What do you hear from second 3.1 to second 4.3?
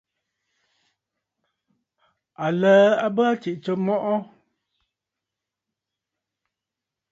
bə aa tsiꞌì tsǒ mɔꞌɔ.